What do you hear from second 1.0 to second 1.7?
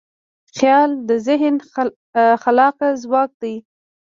د ذهن